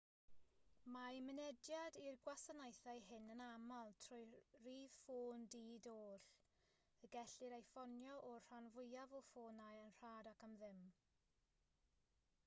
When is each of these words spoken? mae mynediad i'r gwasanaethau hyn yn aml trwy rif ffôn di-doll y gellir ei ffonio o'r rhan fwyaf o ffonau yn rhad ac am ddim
mae 0.93 1.17
mynediad 1.25 1.97
i'r 2.03 2.15
gwasanaethau 2.27 3.03
hyn 3.09 3.27
yn 3.33 3.43
aml 3.47 3.91
trwy 4.05 4.25
rif 4.69 4.95
ffôn 5.03 5.45
di-doll 5.57 6.17
y 7.09 7.11
gellir 7.19 7.55
ei 7.61 7.67
ffonio 7.69 8.17
o'r 8.33 8.43
rhan 8.49 8.71
fwyaf 8.79 9.15
o 9.21 9.25
ffonau 9.29 9.85
yn 9.85 9.95
rhad 10.01 10.31
ac 10.35 10.47
am 10.51 10.57
ddim 10.65 10.83